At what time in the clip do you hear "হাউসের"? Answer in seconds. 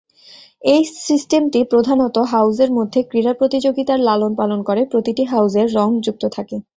2.31-2.69, 5.25-5.67